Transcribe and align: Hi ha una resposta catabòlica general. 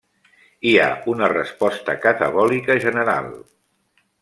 Hi 0.69 0.71
ha 0.83 0.87
una 1.13 1.27
resposta 1.33 1.97
catabòlica 2.07 2.81
general. 2.89 3.31